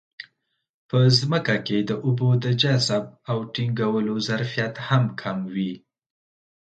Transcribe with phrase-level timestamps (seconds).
[0.89, 5.73] په ځمکه کې د اوبو د جذب او ټینګولو ظرفیت هم کم وي.